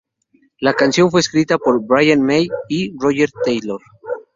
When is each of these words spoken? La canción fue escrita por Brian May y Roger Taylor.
La 0.59 0.73
canción 0.73 1.11
fue 1.11 1.19
escrita 1.21 1.59
por 1.59 1.79
Brian 1.85 2.23
May 2.23 2.47
y 2.67 2.91
Roger 2.99 3.29
Taylor. 3.45 3.83